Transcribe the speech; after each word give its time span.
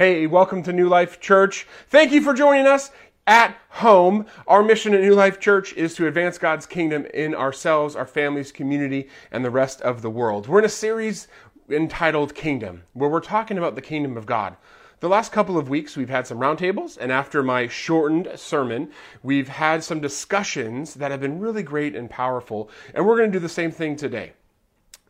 Hey, 0.00 0.26
welcome 0.26 0.62
to 0.62 0.72
New 0.72 0.88
Life 0.88 1.20
Church. 1.20 1.66
Thank 1.90 2.10
you 2.10 2.22
for 2.22 2.32
joining 2.32 2.66
us 2.66 2.90
at 3.26 3.54
home. 3.68 4.24
Our 4.46 4.62
mission 4.62 4.94
at 4.94 5.02
New 5.02 5.14
Life 5.14 5.38
Church 5.38 5.74
is 5.74 5.94
to 5.96 6.06
advance 6.06 6.38
God's 6.38 6.64
kingdom 6.64 7.04
in 7.12 7.34
ourselves, 7.34 7.94
our 7.94 8.06
families, 8.06 8.50
community, 8.50 9.10
and 9.30 9.44
the 9.44 9.50
rest 9.50 9.82
of 9.82 10.00
the 10.00 10.08
world. 10.08 10.48
We're 10.48 10.60
in 10.60 10.64
a 10.64 10.70
series 10.70 11.28
entitled 11.68 12.34
Kingdom, 12.34 12.84
where 12.94 13.10
we're 13.10 13.20
talking 13.20 13.58
about 13.58 13.74
the 13.74 13.82
kingdom 13.82 14.16
of 14.16 14.24
God. 14.24 14.56
The 15.00 15.08
last 15.10 15.32
couple 15.32 15.58
of 15.58 15.68
weeks, 15.68 15.98
we've 15.98 16.08
had 16.08 16.26
some 16.26 16.38
roundtables, 16.38 16.96
and 16.96 17.12
after 17.12 17.42
my 17.42 17.68
shortened 17.68 18.30
sermon, 18.36 18.92
we've 19.22 19.48
had 19.48 19.84
some 19.84 20.00
discussions 20.00 20.94
that 20.94 21.10
have 21.10 21.20
been 21.20 21.40
really 21.40 21.62
great 21.62 21.94
and 21.94 22.08
powerful, 22.08 22.70
and 22.94 23.04
we're 23.04 23.18
going 23.18 23.30
to 23.30 23.38
do 23.38 23.42
the 23.42 23.50
same 23.50 23.70
thing 23.70 23.96
today. 23.96 24.32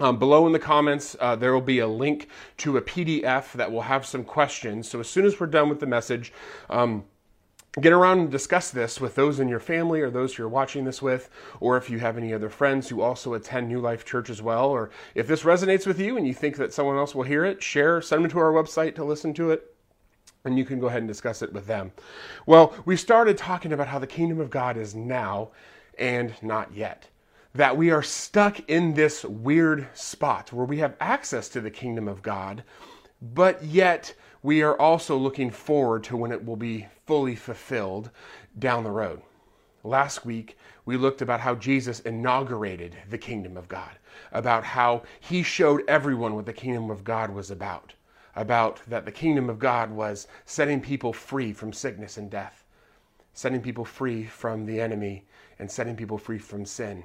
Um, 0.01 0.19
below 0.19 0.47
in 0.47 0.53
the 0.53 0.59
comments, 0.59 1.15
uh, 1.21 1.37
there 1.37 1.53
will 1.53 1.61
be 1.61 1.79
a 1.79 1.87
link 1.87 2.29
to 2.59 2.79
a 2.79 2.83
PDF 2.83 3.53
that 3.53 3.71
will 3.71 3.83
have 3.83 4.07
some 4.07 4.25
questions. 4.25 4.89
So 4.89 4.99
as 4.99 5.11
soon 5.11 5.27
as 5.27 5.39
we're 5.39 5.47
done 5.47 5.69
with 5.69 5.81
the 5.81 5.87
message, 5.87 6.33
um, 6.71 7.05
get 7.79 7.93
around 7.93 8.19
and 8.19 8.31
discuss 8.31 8.71
this 8.71 8.99
with 8.99 9.15
those 9.15 9.39
in 9.39 9.49
your 9.49 9.61
family 9.61 10.01
or 10.01 10.09
those 10.09 10.39
you're 10.39 10.49
watching 10.49 10.85
this 10.85 11.03
with, 11.03 11.29
or 11.61 11.77
if 11.77 11.91
you 11.91 11.99
have 11.99 12.17
any 12.17 12.33
other 12.33 12.49
friends 12.49 12.89
who 12.89 13.03
also 13.03 13.35
attend 13.35 13.69
New 13.69 13.79
Life 13.79 14.07
Church 14.07 14.31
as 14.31 14.41
well, 14.41 14.71
or 14.71 14.89
if 15.15 15.27
this 15.27 15.43
resonates 15.43 15.87
with 15.87 16.01
you 16.01 16.17
and 16.17 16.27
you 16.27 16.33
think 16.33 16.57
that 16.57 16.73
someone 16.73 16.97
else 16.97 17.15
will 17.15 17.25
hear 17.25 17.45
it, 17.45 17.63
share, 17.63 18.01
send 18.01 18.25
them 18.25 18.31
to 18.31 18.39
our 18.39 18.53
website 18.53 18.95
to 18.95 19.05
listen 19.05 19.35
to 19.35 19.51
it. 19.51 19.77
And 20.47 20.57
you 20.57 20.65
can 20.65 20.81
go 20.81 20.87
ahead 20.87 21.03
and 21.03 21.09
discuss 21.09 21.43
it 21.43 21.53
with 21.53 21.67
them. 21.67 21.93
Well, 22.47 22.75
we 22.87 22.97
started 22.97 23.37
talking 23.37 23.75
about 23.75 23.89
how 23.89 23.99
the 23.99 24.07
kingdom 24.07 24.41
of 24.41 24.49
God 24.49 24.79
is 24.79 24.95
now 24.95 25.51
and 25.99 26.33
not 26.43 26.73
yet 26.73 27.09
that 27.55 27.77
we 27.77 27.91
are 27.91 28.03
stuck 28.03 28.61
in 28.69 28.95
this 28.95 29.25
weird 29.25 29.89
spot 29.93 30.53
where 30.53 30.67
we 30.67 30.79
have 30.79 30.97
access 31.01 31.49
to 31.49 31.61
the 31.61 31.71
kingdom 31.71 32.07
of 32.07 32.23
God, 32.23 32.63
but 33.21 33.63
yet 33.65 34.15
we 34.43 34.63
are 34.63 34.79
also 34.81 35.17
looking 35.17 35.51
forward 35.51 36.05
to 36.05 36.17
when 36.17 36.33
it 36.33 36.45
will 36.45 36.57
be 36.57 36.87
fully 37.07 37.35
fulfilled 37.35 38.11
down 38.59 38.85
the 38.85 38.91
road. 38.91 39.21
Last 39.83 40.25
week, 40.25 40.57
we 40.85 40.97
looked 40.97 41.23
about 41.23 41.41
how 41.41 41.55
Jesus 41.55 42.01
inaugurated 42.01 42.97
the 43.09 43.19
kingdom 43.19 43.57
of 43.57 43.69
God, 43.69 43.99
about 44.31 44.63
how 44.63 45.03
he 45.19 45.43
showed 45.43 45.83
everyone 45.89 46.35
what 46.35 46.47
the 46.47 46.53
kingdom 46.53 46.91
of 46.91 47.03
God 47.03 47.31
was 47.31 47.51
about, 47.51 47.95
about 48.37 48.81
that 48.87 49.05
the 49.05 49.13
kingdom 49.13 49.51
of 49.51 49.59
God 49.59 49.91
was 49.91 50.29
setting 50.45 50.81
people 50.81 51.13
free 51.13 51.53
from 51.53 51.73
sickness 51.73 52.17
and 52.17 52.31
death, 52.31 52.65
setting 53.35 53.61
people 53.61 53.85
free 53.85 54.25
from 54.25 54.67
the 54.67 54.81
enemy, 54.81 55.25
and 55.59 55.71
setting 55.71 55.97
people 55.97 56.19
free 56.19 56.39
from 56.39 56.65
sin. 56.65 57.03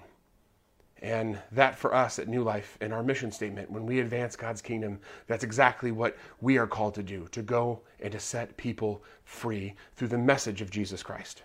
And 1.06 1.38
that 1.52 1.78
for 1.78 1.94
us 1.94 2.17
at 2.17 2.28
New 2.28 2.42
Life 2.42 2.80
in 2.81 2.92
our 2.92 3.03
mission 3.03 3.31
statement, 3.31 3.70
when 3.70 3.86
we 3.86 4.00
advance 4.00 4.36
God's 4.36 4.59
kingdom, 4.59 5.00
that's 5.28 5.44
exactly 5.44 5.92
what 5.92 6.17
we 6.42 6.58
are 6.58 6.66
called 6.66 6.95
to 6.95 7.03
do 7.03 7.28
to 7.31 7.44
go 7.44 7.81
and 8.00 8.12
to 8.12 8.20
set 8.20 8.58
people 8.58 9.03
free 9.23 9.75
through 9.95 10.08
the 10.08 10.17
message 10.17 10.62
of 10.62 10.72
Jesus 10.72 11.03
Christ. 11.03 11.44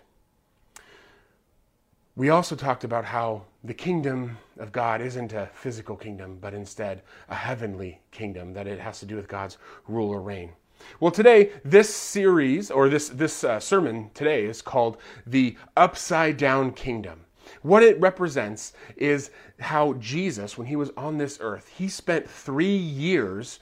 We 2.17 2.31
also 2.31 2.57
talked 2.57 2.85
about 2.85 3.05
how 3.05 3.43
the 3.63 3.75
kingdom 3.75 4.39
of 4.59 4.73
God 4.73 5.03
isn't 5.03 5.35
a 5.35 5.51
physical 5.53 5.95
kingdom, 5.95 6.39
but 6.41 6.55
instead 6.55 7.03
a 7.29 7.35
heavenly 7.35 8.01
kingdom, 8.13 8.55
that 8.55 8.67
it 8.67 8.81
has 8.81 8.99
to 9.01 9.07
do 9.07 9.17
with 9.17 9.29
God's 9.29 9.59
rule 9.87 10.09
or 10.09 10.23
reign. 10.23 10.53
Well, 11.01 11.11
today, 11.11 11.51
this 11.67 11.95
series, 11.95 12.71
or 12.71 12.89
this, 12.89 13.11
this 13.11 13.45
uh, 13.45 13.61
sermon 13.61 14.11
today, 14.15 14.47
is 14.47 14.63
called 14.63 14.97
The 15.27 15.59
Upside 15.77 16.39
Down 16.39 16.73
Kingdom. 16.73 17.27
What 17.63 17.83
it 17.83 18.01
represents 18.01 18.73
is 18.97 19.31
how 19.59 19.95
Jesus, 19.95 20.57
when 20.57 20.67
he 20.67 20.77
was 20.77 20.91
on 20.97 21.19
this 21.19 21.39
earth, 21.41 21.69
he 21.77 21.89
spent 21.89 22.29
three 22.29 22.77
years 22.77 23.61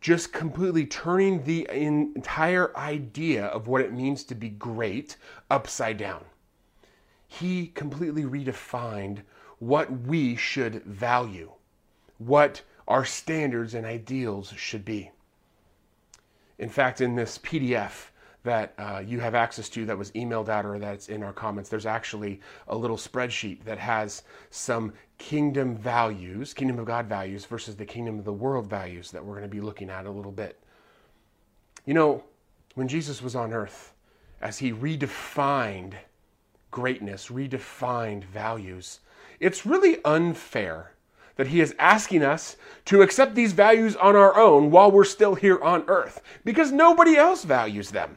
just 0.00 0.32
completely 0.32 0.86
turning 0.86 1.44
the 1.44 1.68
entire 1.70 2.76
idea 2.76 3.46
of 3.46 3.66
what 3.66 3.80
it 3.80 3.92
means 3.92 4.24
to 4.24 4.34
be 4.34 4.48
great 4.48 5.16
upside 5.50 5.96
down. 5.96 6.24
He 7.26 7.68
completely 7.68 8.22
redefined 8.22 9.22
what 9.58 9.90
we 10.02 10.36
should 10.36 10.84
value, 10.84 11.52
what 12.18 12.62
our 12.86 13.04
standards 13.04 13.74
and 13.74 13.86
ideals 13.86 14.52
should 14.56 14.84
be. 14.84 15.10
In 16.58 16.68
fact, 16.68 17.00
in 17.00 17.16
this 17.16 17.38
PDF, 17.38 18.10
that 18.46 18.74
uh, 18.78 19.02
you 19.04 19.18
have 19.20 19.34
access 19.34 19.68
to 19.68 19.84
that 19.84 19.98
was 19.98 20.12
emailed 20.12 20.48
out 20.48 20.64
or 20.64 20.78
that's 20.78 21.08
in 21.08 21.22
our 21.22 21.32
comments, 21.32 21.68
there's 21.68 21.84
actually 21.84 22.40
a 22.68 22.76
little 22.76 22.96
spreadsheet 22.96 23.62
that 23.64 23.76
has 23.76 24.22
some 24.50 24.92
kingdom 25.18 25.76
values, 25.76 26.54
kingdom 26.54 26.78
of 26.78 26.86
God 26.86 27.06
values 27.06 27.44
versus 27.44 27.74
the 27.74 27.84
kingdom 27.84 28.18
of 28.18 28.24
the 28.24 28.32
world 28.32 28.66
values 28.66 29.10
that 29.10 29.24
we're 29.24 29.34
going 29.34 29.50
to 29.50 29.54
be 29.54 29.60
looking 29.60 29.90
at 29.90 30.06
a 30.06 30.10
little 30.10 30.30
bit. 30.30 30.60
You 31.84 31.94
know, 31.94 32.22
when 32.74 32.86
Jesus 32.88 33.20
was 33.20 33.34
on 33.34 33.52
earth, 33.52 33.92
as 34.40 34.58
he 34.58 34.72
redefined 34.72 35.94
greatness, 36.70 37.28
redefined 37.28 38.24
values, 38.24 39.00
it's 39.40 39.66
really 39.66 39.98
unfair 40.04 40.92
that 41.34 41.48
he 41.48 41.60
is 41.60 41.74
asking 41.78 42.22
us 42.22 42.56
to 42.84 43.02
accept 43.02 43.34
these 43.34 43.52
values 43.52 43.96
on 43.96 44.14
our 44.14 44.38
own 44.38 44.70
while 44.70 44.90
we're 44.90 45.04
still 45.04 45.34
here 45.34 45.60
on 45.62 45.84
earth 45.88 46.22
because 46.44 46.70
nobody 46.70 47.16
else 47.16 47.44
values 47.44 47.90
them. 47.90 48.16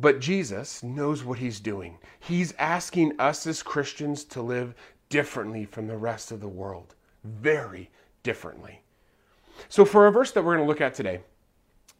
But 0.00 0.20
Jesus 0.20 0.82
knows 0.82 1.24
what 1.24 1.38
he's 1.38 1.60
doing. 1.60 1.98
He's 2.18 2.52
asking 2.58 3.18
us 3.20 3.46
as 3.46 3.62
Christians 3.62 4.24
to 4.24 4.42
live 4.42 4.74
differently 5.08 5.64
from 5.64 5.86
the 5.86 5.96
rest 5.96 6.32
of 6.32 6.40
the 6.40 6.48
world, 6.48 6.94
very 7.22 7.90
differently. 8.22 8.80
So, 9.68 9.84
for 9.84 10.06
a 10.06 10.12
verse 10.12 10.32
that 10.32 10.42
we're 10.42 10.56
going 10.56 10.66
to 10.66 10.68
look 10.68 10.80
at 10.80 10.94
today, 10.94 11.20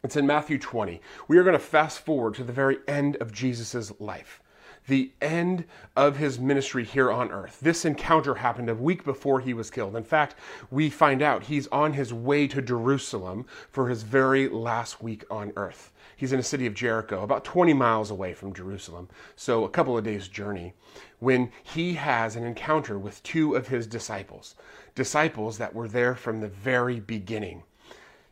it's 0.03 0.17
in 0.17 0.27
Matthew 0.27 0.59
20. 0.59 1.01
We 1.29 1.39
are 1.39 1.45
going 1.45 1.55
to 1.55 1.59
fast 1.59 2.01
forward 2.01 2.35
to 2.35 2.45
the 2.45 2.53
very 2.53 2.79
end 2.87 3.17
of 3.17 3.33
Jesus' 3.33 3.93
life, 4.01 4.43
the 4.87 5.13
end 5.23 5.65
of 5.97 6.17
his 6.17 6.39
ministry 6.39 6.85
here 6.85 7.11
on 7.11 7.31
earth. 7.31 7.59
This 7.63 7.87
encounter 7.87 8.35
happened 8.35 8.69
a 8.69 8.75
week 8.75 9.05
before 9.05 9.41
he 9.41 9.55
was 9.55 9.71
killed. 9.71 9.97
In 9.97 10.05
fact, 10.05 10.35
we 10.71 10.91
find 10.91 11.23
out 11.23 11.45
he's 11.45 11.69
on 11.69 11.95
his 11.95 12.13
way 12.13 12.47
to 12.49 12.61
Jerusalem 12.61 13.47
for 13.71 13.89
his 13.89 14.03
very 14.03 14.49
last 14.49 15.03
week 15.03 15.25
on 15.31 15.53
earth. 15.57 15.91
He's 16.17 16.33
in 16.33 16.39
a 16.39 16.45
city 16.45 16.67
of 16.67 16.75
Jericho, 16.75 17.23
about 17.23 17.45
20 17.45 17.73
miles 17.75 18.11
away 18.11 18.35
from 18.35 18.55
Jerusalem, 18.55 19.09
so 19.37 19.65
a 19.65 19.69
couple 19.69 19.99
of 19.99 20.05
days' 20.05 20.29
journey, 20.29 20.75
when 21.19 21.51
he 21.63 21.95
has 21.95 22.37
an 22.37 22.45
encounter 22.45 22.99
with 22.99 23.23
two 23.23 23.55
of 23.55 23.69
his 23.69 23.87
disciples, 23.87 24.55
disciples 24.95 25.59
that 25.59 25.75
were 25.75 25.89
there 25.89 26.15
from 26.15 26.41
the 26.41 26.49
very 26.49 27.01
beginning. 27.01 27.63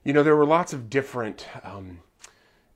You 0.04 0.12
know, 0.12 0.22
there 0.22 0.37
were 0.37 0.47
lots 0.47 0.72
of 0.72 0.91
different 0.91 1.47
um, 1.65 2.00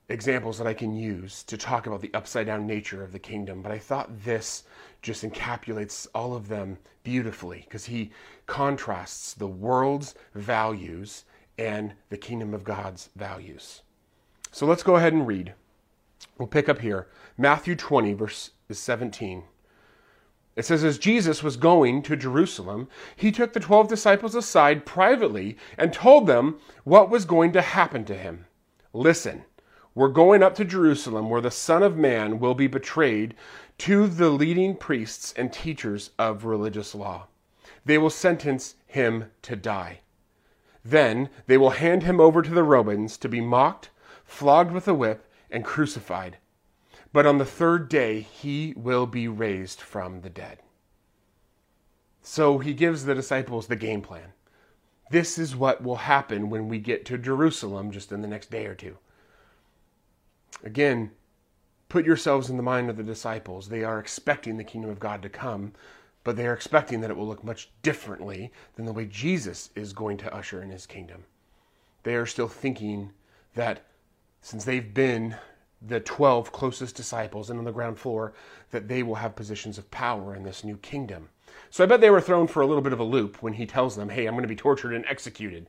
examples 0.09 0.57
that 0.57 0.67
I 0.67 0.73
can 0.73 0.95
use 0.95 1.43
to 1.43 1.57
talk 1.57 1.87
about 1.87 2.01
the 2.01 2.13
upside 2.13 2.45
down 2.45 2.65
nature 2.65 3.03
of 3.03 3.11
the 3.11 3.19
kingdom, 3.19 3.61
but 3.61 3.71
I 3.71 3.79
thought 3.79 4.23
this 4.23 4.63
just 5.01 5.23
encapsulates 5.23 6.07
all 6.15 6.33
of 6.33 6.47
them 6.47 6.77
beautifully 7.03 7.61
because 7.65 7.85
he 7.85 8.11
contrasts 8.45 9.33
the 9.33 9.47
world's 9.47 10.15
values 10.33 11.25
and 11.57 11.93
the 12.09 12.17
kingdom 12.17 12.53
of 12.53 12.63
God's 12.63 13.09
values. 13.15 13.81
So 14.51 14.65
let's 14.65 14.83
go 14.83 14.95
ahead 14.95 15.13
and 15.13 15.27
read. 15.27 15.53
We'll 16.37 16.47
pick 16.47 16.69
up 16.69 16.79
here. 16.79 17.07
Matthew 17.37 17.75
20, 17.75 18.13
verse 18.13 18.51
17. 18.69 19.43
It 20.55 20.65
says, 20.65 20.83
As 20.83 20.97
Jesus 20.97 21.43
was 21.43 21.55
going 21.55 22.01
to 22.03 22.15
Jerusalem, 22.15 22.87
he 23.15 23.31
took 23.31 23.53
the 23.53 23.59
twelve 23.59 23.87
disciples 23.87 24.33
aside 24.33 24.85
privately 24.85 25.55
and 25.77 25.93
told 25.93 26.25
them 26.25 26.59
what 26.83 27.11
was 27.11 27.25
going 27.25 27.53
to 27.53 27.61
happen 27.61 28.05
to 28.05 28.15
him. 28.15 28.47
Listen, 28.91 29.45
we're 29.93 30.07
going 30.07 30.41
up 30.41 30.55
to 30.55 30.65
Jerusalem 30.65 31.29
where 31.29 31.41
the 31.41 31.51
Son 31.51 31.83
of 31.83 31.97
Man 31.97 32.39
will 32.39 32.55
be 32.55 32.67
betrayed 32.67 33.35
to 33.79 34.07
the 34.07 34.29
leading 34.29 34.75
priests 34.75 35.33
and 35.37 35.53
teachers 35.53 36.09
of 36.17 36.45
religious 36.45 36.95
law. 36.95 37.27
They 37.85 37.97
will 37.97 38.09
sentence 38.09 38.75
him 38.85 39.31
to 39.43 39.55
die. 39.55 39.99
Then 40.83 41.29
they 41.45 41.57
will 41.57 41.71
hand 41.71 42.03
him 42.03 42.19
over 42.19 42.41
to 42.41 42.51
the 42.51 42.63
Romans 42.63 43.17
to 43.17 43.29
be 43.29 43.41
mocked 43.41 43.89
flogged 44.27 44.71
with 44.71 44.87
a 44.87 44.93
whip, 44.93 45.25
and 45.49 45.65
crucified. 45.65 46.37
But 47.11 47.25
on 47.25 47.37
the 47.37 47.45
third 47.45 47.89
day, 47.89 48.21
he 48.21 48.73
will 48.75 49.07
be 49.07 49.27
raised 49.27 49.81
from 49.81 50.21
the 50.21 50.29
dead. 50.29 50.59
So 52.21 52.59
he 52.59 52.73
gives 52.73 53.05
the 53.05 53.15
disciples 53.15 53.67
the 53.67 53.75
game 53.75 54.01
plan. 54.01 54.33
This 55.09 55.37
is 55.37 55.55
what 55.55 55.81
will 55.81 55.95
happen 55.95 56.49
when 56.49 56.67
we 56.67 56.79
get 56.79 57.05
to 57.05 57.17
Jerusalem 57.17 57.91
just 57.91 58.11
in 58.11 58.21
the 58.21 58.27
next 58.27 58.51
day 58.51 58.65
or 58.65 58.75
two. 58.75 58.97
Again, 60.63 61.11
put 61.87 62.05
yourselves 62.05 62.49
in 62.49 62.57
the 62.57 62.63
mind 62.63 62.89
of 62.89 62.97
the 62.97 63.03
disciples. 63.03 63.69
They 63.69 63.83
are 63.83 63.99
expecting 63.99 64.57
the 64.57 64.65
kingdom 64.65 64.91
of 64.91 64.99
God 64.99 65.21
to 65.21 65.29
come, 65.29 65.71
but 66.25 66.35
they 66.35 66.45
are 66.45 66.53
expecting 66.53 66.99
that 66.99 67.09
it 67.09 67.15
will 67.15 67.27
look 67.27 67.45
much 67.45 67.69
differently 67.81 68.51
than 68.75 68.85
the 68.85 68.91
way 68.91 69.05
Jesus 69.05 69.69
is 69.75 69.93
going 69.93 70.17
to 70.17 70.35
usher 70.35 70.61
in 70.61 70.69
his 70.69 70.85
kingdom. 70.85 71.23
They 72.03 72.15
are 72.15 72.25
still 72.25 72.49
thinking 72.49 73.11
that 73.55 73.85
since 74.41 74.63
they've 74.63 74.93
been 74.93 75.35
the 75.81 75.99
12 75.99 76.51
closest 76.51 76.95
disciples 76.95 77.49
and 77.49 77.59
on 77.59 77.65
the 77.65 77.71
ground 77.71 77.99
floor, 77.99 78.33
that 78.71 78.87
they 78.87 79.03
will 79.03 79.15
have 79.15 79.35
positions 79.35 79.77
of 79.77 79.91
power 79.91 80.35
in 80.35 80.43
this 80.43 80.63
new 80.63 80.77
kingdom. 80.77 81.29
So 81.69 81.83
I 81.83 81.87
bet 81.87 82.01
they 82.01 82.09
were 82.09 82.21
thrown 82.21 82.47
for 82.47 82.61
a 82.61 82.65
little 82.67 82.81
bit 82.81 82.93
of 82.93 82.99
a 82.99 83.03
loop 83.03 83.41
when 83.41 83.53
he 83.53 83.65
tells 83.65 83.95
them, 83.95 84.09
hey, 84.09 84.25
I'm 84.25 84.33
going 84.33 84.43
to 84.43 84.47
be 84.47 84.55
tortured 84.55 84.93
and 84.93 85.05
executed. 85.05 85.67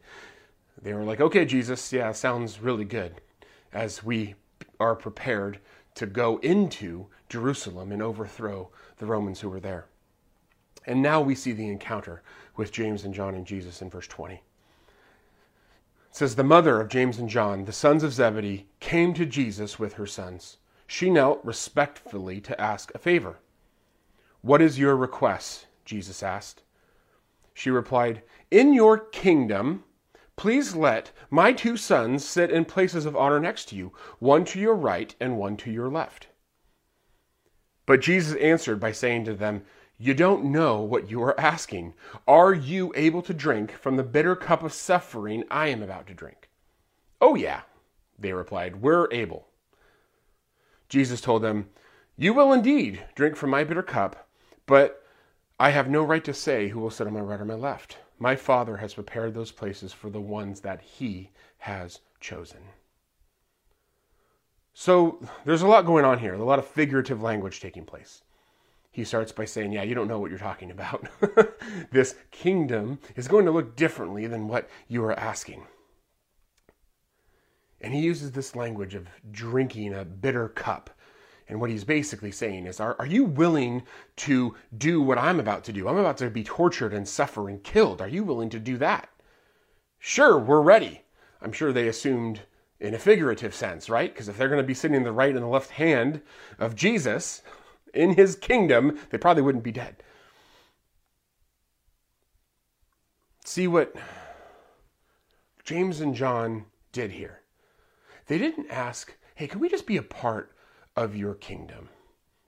They 0.81 0.94
were 0.94 1.05
like, 1.05 1.20
okay, 1.20 1.44
Jesus, 1.44 1.93
yeah, 1.93 2.12
sounds 2.12 2.61
really 2.61 2.85
good. 2.85 3.20
as 3.73 4.03
we 4.03 4.35
are 4.81 4.94
prepared 4.94 5.59
to 5.94 6.06
go 6.06 6.38
into 6.38 7.06
Jerusalem 7.29 7.93
and 7.93 8.03
overthrow 8.03 8.71
the 8.99 9.06
Romans 9.06 9.41
who 9.41 9.50
were 9.50 9.61
there. 9.61 9.87
And 10.87 11.03
now 11.03 11.21
we 11.21 11.35
see 11.35 11.53
the 11.53 11.69
encounter 11.69 12.23
with 12.56 12.73
James 12.73 13.05
and 13.05 13.12
John 13.12 13.35
and 13.35 13.47
Jesus 13.47 13.82
in 13.82 13.91
verse 13.91 14.06
20. 14.06 14.41
Says, 16.19 16.35
The 16.35 16.43
mother 16.43 16.81
of 16.81 16.88
James 16.88 17.20
and 17.20 17.29
John, 17.29 17.65
the 17.65 17.73
sons 17.73 18.03
of 18.03 18.12
Zebedee, 18.12 18.67
came 18.81 19.15
to 19.15 19.25
Jesus 19.25 19.79
with 19.79 19.93
her 19.93 20.05
sons. 20.05 20.56
She 20.88 21.11
knelt 21.11 21.41
respectfully 21.44 22.41
to 22.41 22.61
ask 22.61 22.93
a 22.93 22.99
favor. 22.99 23.38
What 24.41 24.61
is 24.61 24.81
your 24.81 24.97
request? 24.97 25.69
Jesus 25.85 26.20
asked. 26.25 26.65
She 27.55 27.70
replied, 27.70 28.25
In 28.50 28.75
your 28.75 28.99
kingdom, 28.99 29.85
please 30.35 30.75
let 30.75 31.12
my 31.31 31.53
two 31.53 31.76
sons 31.76 32.25
sit 32.25 32.50
in 32.50 32.64
places 32.64 33.06
of 33.06 33.14
honor 33.14 33.38
next 33.38 33.67
to 33.67 33.76
you, 33.76 33.93
one 34.19 34.44
to 34.47 34.59
your 34.59 34.75
right 34.75 35.14
and 35.21 35.38
one 35.38 35.56
to 35.59 35.71
your 35.71 35.88
left. 35.88 36.26
But 37.87 38.00
Jesus 38.00 38.35
answered 38.41 38.81
by 38.81 38.91
saying 38.91 39.25
to 39.26 39.35
them, 39.35 39.62
You 40.00 40.15
don't 40.15 40.45
know 40.45 40.81
what 40.81 41.11
you 41.11 41.21
are 41.25 41.39
asking. 41.39 41.95
Are 42.27 42.55
you 42.55 42.93
able 42.95 43.21
to 43.23 43.35
drink 43.35 43.73
from 43.73 43.97
the 43.97 44.05
bitter 44.05 44.37
cup 44.37 44.62
of 44.62 44.73
suffering 44.73 45.43
I 45.50 45.69
am 45.69 45.83
about 45.83 46.06
to 46.06 46.15
drink? 46.15 46.49
Oh, 47.21 47.35
yeah, 47.35 47.62
they 48.17 48.33
replied, 48.33 48.81
We're 48.81 49.09
able. 49.11 49.49
Jesus 50.89 51.21
told 51.21 51.43
them, 51.43 51.71
You 52.17 52.33
will 52.33 52.53
indeed 52.53 53.03
drink 53.17 53.35
from 53.35 53.50
my 53.50 53.65
bitter 53.65 53.83
cup, 53.83 54.29
but 54.67 55.05
I 55.59 55.71
have 55.71 55.91
no 55.91 56.05
right 56.05 56.25
to 56.25 56.33
say 56.33 56.69
who 56.69 56.79
will 56.79 56.91
sit 56.91 57.09
on 57.09 57.15
my 57.15 57.21
right 57.21 57.41
or 57.41 57.45
my 57.45 57.55
left. 57.55 57.99
My 58.21 58.37
Father 58.37 58.77
has 58.77 58.95
prepared 58.95 59.35
those 59.35 59.50
places 59.50 59.93
for 59.93 60.11
the 60.11 60.21
ones 60.21 60.61
that 60.61 60.81
He 60.81 61.31
has 61.59 61.99
chosen. 62.21 62.61
So 64.75 65.21
there's 65.45 65.62
a 65.62 65.67
lot 65.67 65.87
going 65.87 66.05
on 66.05 66.21
here, 66.21 66.35
a 66.35 66.45
lot 66.45 66.61
of 66.61 66.67
figurative 66.69 67.21
language 67.21 67.59
taking 67.59 67.85
place. 67.85 68.23
He 68.90 69.05
starts 69.05 69.32
by 69.32 69.44
saying, 69.44 69.73
Yeah, 69.73 69.82
you 69.82 69.94
don't 69.94 70.08
know 70.08 70.19
what 70.19 70.31
you're 70.31 70.38
talking 70.38 70.70
about. 70.70 71.08
this 71.90 72.14
kingdom 72.31 72.99
is 73.17 73.29
going 73.29 73.44
to 73.44 73.52
look 73.52 73.76
differently 73.76 74.26
than 74.26 74.49
what 74.49 74.69
you 74.88 75.05
are 75.05 75.19
asking. 75.19 75.67
And 77.81 77.94
he 77.94 78.00
uses 78.00 78.32
this 78.32 78.56
language 78.56 78.94
of 78.94 79.08
drinking 79.31 79.94
a 79.94 80.05
bitter 80.05 80.49
cup 80.49 80.90
and 81.49 81.61
what 81.61 81.70
he's 81.70 81.85
basically 81.85 82.31
saying 82.31 82.67
is, 82.67 82.79
are, 82.79 82.94
are 82.99 83.06
you 83.06 83.25
willing 83.25 83.82
to 84.17 84.55
do 84.76 85.00
what 85.00 85.19
I'm 85.19 85.40
about 85.40 85.64
to 85.64 85.73
do? 85.73 85.88
I'm 85.88 85.96
about 85.96 86.19
to 86.19 86.29
be 86.29 86.44
tortured 86.44 86.93
and 86.93 87.08
suffer 87.08 87.49
and 87.49 87.62
killed. 87.62 88.02
Are 88.02 88.08
you 88.08 88.23
willing 88.23 88.50
to 88.50 88.58
do 88.58 88.76
that? 88.79 89.08
Sure, 89.99 90.38
we're 90.38 90.61
ready. 90.61 91.02
I'm 91.40 91.52
sure 91.52 91.73
they 91.73 91.88
assumed 91.88 92.40
in 92.81 92.94
a 92.94 92.99
figurative 92.99 93.55
sense, 93.55 93.88
right? 93.88 94.12
Because 94.12 94.29
if 94.29 94.37
they're 94.37 94.49
going 94.49 94.61
to 94.61 94.67
be 94.67 94.75
sitting 94.75 94.96
in 94.96 95.05
the 95.05 95.12
right 95.12 95.35
and 95.35 95.43
the 95.43 95.49
left 95.49 95.70
hand 95.70 96.20
of 96.58 96.76
Jesus 96.76 97.43
in 97.94 98.14
his 98.14 98.37
kingdom, 98.37 98.99
they 99.11 99.19
probably 99.19 99.43
wouldn't 99.43 99.64
be 99.64 99.73
dead. 99.73 100.02
See 103.44 103.67
what 103.67 103.94
James 105.64 106.00
and 106.00 106.14
John 106.14 106.67
did 106.93 107.12
here. 107.12 107.40
They 108.26 108.38
didn't 108.38 108.70
ask, 108.70 109.17
hey, 109.35 109.46
can 109.46 109.61
we 109.61 109.69
just 109.69 109.87
be 109.87 109.96
a 109.96 110.02
part 110.02 110.52
of 110.99 111.14
your 111.14 111.35
kingdom. 111.35 111.88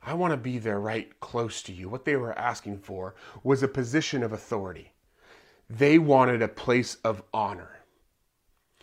I 0.02 0.14
want 0.14 0.32
to 0.32 0.36
be 0.36 0.58
there 0.58 0.80
right 0.80 1.20
close 1.20 1.62
to 1.62 1.72
you. 1.72 1.88
What 1.88 2.04
they 2.04 2.16
were 2.16 2.36
asking 2.36 2.78
for 2.78 3.14
was 3.44 3.62
a 3.62 3.68
position 3.68 4.24
of 4.24 4.32
authority. 4.32 4.92
They 5.68 5.98
wanted 5.98 6.42
a 6.42 6.48
place 6.48 6.96
of 7.04 7.22
honor. 7.32 7.84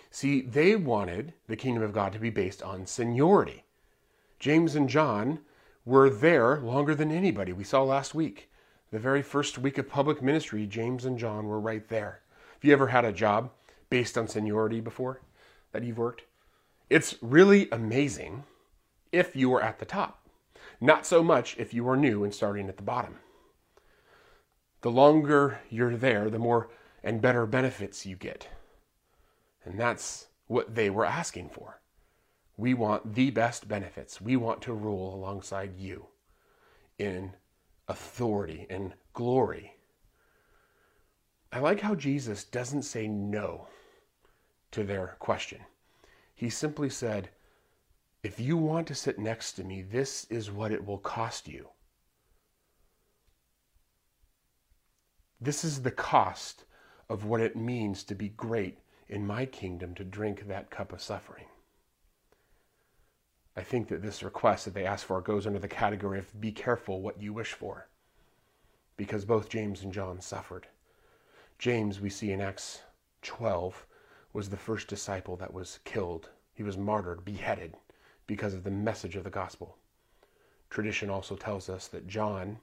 See, 0.09 0.39
they 0.39 0.77
wanted 0.77 1.33
the 1.47 1.57
kingdom 1.57 1.83
of 1.83 1.91
God 1.91 2.13
to 2.13 2.19
be 2.19 2.29
based 2.29 2.63
on 2.63 2.85
seniority. 2.85 3.65
James 4.39 4.73
and 4.73 4.87
John 4.87 5.39
were 5.87 6.09
there 6.09 6.59
longer 6.59 6.93
than 6.93 7.13
anybody. 7.13 7.53
We 7.53 7.63
saw 7.63 7.81
last 7.81 8.13
week. 8.13 8.49
The 8.91 8.99
very 8.99 9.21
first 9.21 9.57
week 9.57 9.77
of 9.77 9.87
public 9.87 10.21
ministry, 10.21 10.67
James 10.67 11.05
and 11.05 11.17
John 11.17 11.47
were 11.47 11.61
right 11.61 11.87
there. 11.87 12.19
Have 12.55 12.63
you 12.65 12.73
ever 12.73 12.87
had 12.87 13.05
a 13.05 13.13
job 13.13 13.51
based 13.89 14.17
on 14.17 14.27
seniority 14.27 14.81
before 14.81 15.21
that 15.71 15.83
you've 15.83 15.97
worked? 15.97 16.23
It's 16.89 17.15
really 17.21 17.69
amazing 17.71 18.43
if 19.13 19.33
you 19.33 19.53
are 19.53 19.61
at 19.61 19.79
the 19.79 19.85
top. 19.85 20.27
Not 20.81 21.05
so 21.05 21.23
much 21.23 21.55
if 21.57 21.73
you 21.73 21.87
are 21.87 21.95
new 21.95 22.25
and 22.25 22.35
starting 22.35 22.67
at 22.67 22.75
the 22.75 22.83
bottom. 22.83 23.19
The 24.81 24.91
longer 24.91 25.59
you're 25.69 25.95
there, 25.95 26.29
the 26.29 26.37
more 26.37 26.69
and 27.01 27.21
better 27.21 27.45
benefits 27.45 28.05
you 28.05 28.17
get. 28.17 28.49
And 29.63 29.79
that's 29.79 30.27
what 30.47 30.75
they 30.75 30.89
were 30.89 31.05
asking 31.05 31.49
for. 31.49 31.79
We 32.57 32.73
want 32.73 33.13
the 33.13 33.29
best 33.29 33.67
benefits. 33.67 34.19
We 34.19 34.35
want 34.35 34.61
to 34.63 34.73
rule 34.73 35.13
alongside 35.13 35.77
you 35.77 36.07
in 36.97 37.33
authority 37.87 38.65
and 38.69 38.93
glory. 39.13 39.75
I 41.51 41.59
like 41.59 41.79
how 41.79 41.95
Jesus 41.95 42.43
doesn't 42.43 42.81
say 42.81 43.07
no 43.07 43.67
to 44.71 44.83
their 44.83 45.15
question. 45.19 45.61
He 46.33 46.49
simply 46.49 46.89
said, 46.89 47.29
if 48.23 48.39
you 48.39 48.57
want 48.57 48.87
to 48.87 48.95
sit 48.95 49.19
next 49.19 49.53
to 49.53 49.63
me, 49.63 49.83
this 49.83 50.25
is 50.25 50.51
what 50.51 50.71
it 50.71 50.85
will 50.85 50.97
cost 50.97 51.47
you. 51.47 51.69
This 55.39 55.63
is 55.63 55.83
the 55.83 55.91
cost 55.91 56.65
of 57.09 57.23
what 57.23 57.39
it 57.39 57.55
means 57.55 58.03
to 58.03 58.15
be 58.15 58.29
great 58.29 58.79
in 59.07 59.25
my 59.25 59.45
kingdom 59.45 59.93
to 59.95 60.03
drink 60.03 60.47
that 60.47 60.71
cup 60.71 60.91
of 60.91 61.01
suffering. 61.01 61.45
I 63.57 63.63
think 63.63 63.87
that 63.87 64.03
this 64.03 64.21
request 64.21 64.65
that 64.65 64.75
they 64.75 64.85
ask 64.85 65.03
for 65.07 65.19
goes 65.19 65.47
under 65.47 65.57
the 65.57 65.67
category 65.67 66.19
of 66.19 66.39
be 66.39 66.51
careful 66.51 67.01
what 67.01 67.19
you 67.19 67.33
wish 67.33 67.53
for, 67.53 67.87
because 68.97 69.25
both 69.25 69.49
James 69.49 69.81
and 69.81 69.91
John 69.91 70.21
suffered. 70.21 70.67
James, 71.57 71.99
we 71.99 72.11
see 72.11 72.31
in 72.31 72.39
Acts 72.39 72.81
12, 73.23 73.87
was 74.31 74.49
the 74.49 74.57
first 74.57 74.87
disciple 74.87 75.35
that 75.37 75.55
was 75.55 75.79
killed. 75.85 76.29
He 76.53 76.61
was 76.61 76.77
martyred, 76.77 77.25
beheaded 77.25 77.73
because 78.27 78.53
of 78.53 78.63
the 78.63 78.69
message 78.69 79.15
of 79.15 79.23
the 79.23 79.31
gospel. 79.31 79.75
Tradition 80.69 81.09
also 81.09 81.35
tells 81.35 81.67
us 81.67 81.87
that 81.87 82.07
John 82.07 82.59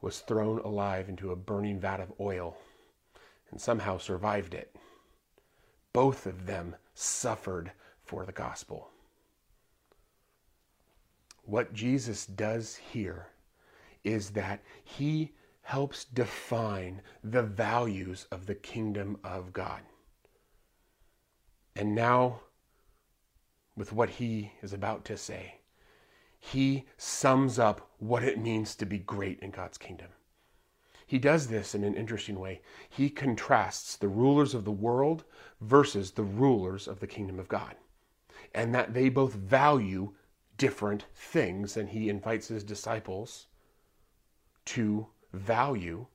was 0.00 0.18
thrown 0.18 0.58
alive 0.58 1.08
into 1.08 1.30
a 1.30 1.36
burning 1.36 1.78
vat 1.78 2.00
of 2.00 2.12
oil 2.18 2.56
and 3.52 3.60
somehow 3.60 3.98
survived 3.98 4.52
it. 4.52 4.74
Both 5.92 6.26
of 6.26 6.46
them 6.46 6.74
suffered 6.92 7.70
for 8.02 8.26
the 8.26 8.32
gospel. 8.32 8.90
What 11.44 11.72
Jesus 11.72 12.26
does 12.26 12.76
here 12.76 13.28
is 14.02 14.30
that 14.30 14.62
he 14.82 15.32
helps 15.62 16.04
define 16.04 17.00
the 17.22 17.42
values 17.42 18.26
of 18.30 18.46
the 18.46 18.54
kingdom 18.54 19.18
of 19.24 19.52
God. 19.52 19.80
And 21.76 21.94
now 21.94 22.40
with 23.76 23.92
what 23.92 24.10
he 24.10 24.52
is 24.62 24.72
about 24.72 25.04
to 25.06 25.16
say. 25.16 25.60
He 26.38 26.84
sums 26.96 27.58
up 27.58 27.90
what 27.98 28.22
it 28.22 28.38
means 28.38 28.76
to 28.76 28.86
be 28.86 28.98
great 28.98 29.40
in 29.40 29.50
God's 29.50 29.78
kingdom. 29.78 30.08
He 31.06 31.18
does 31.18 31.48
this 31.48 31.74
in 31.74 31.84
an 31.84 31.94
interesting 31.94 32.38
way. 32.38 32.62
He 32.88 33.10
contrasts 33.10 33.96
the 33.96 34.08
rulers 34.08 34.54
of 34.54 34.64
the 34.64 34.72
world 34.72 35.24
versus 35.60 36.12
the 36.12 36.22
rulers 36.22 36.88
of 36.88 37.00
the 37.00 37.06
kingdom 37.06 37.38
of 37.38 37.48
God, 37.48 37.76
and 38.54 38.74
that 38.74 38.94
they 38.94 39.08
both 39.08 39.34
value 39.34 40.14
different 40.56 41.06
things, 41.14 41.76
and 41.76 41.88
he 41.88 42.08
invites 42.08 42.48
his 42.48 42.64
disciples 42.64 43.46
to 44.66 45.06
value 45.32 46.06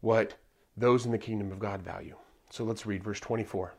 what 0.00 0.34
those 0.76 1.06
in 1.06 1.12
the 1.12 1.18
kingdom 1.18 1.52
of 1.52 1.58
God 1.58 1.82
value. 1.82 2.16
So 2.50 2.64
let's 2.64 2.86
read 2.86 3.04
verse 3.04 3.20
24. 3.20 3.74